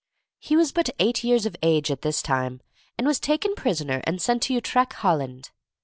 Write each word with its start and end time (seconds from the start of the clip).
He 0.39 0.55
was 0.55 0.71
but 0.71 0.89
eight 0.97 1.23
years 1.23 1.45
of 1.45 1.55
age 1.61 1.91
at 1.91 2.01
this 2.01 2.23
time, 2.23 2.61
and 2.97 3.05
was 3.05 3.19
taken 3.19 3.53
prisoner 3.53 4.01
and 4.05 4.19
sent 4.19 4.41
to 4.41 4.53
Utrecht, 4.55 4.93
Holland. 4.93 5.51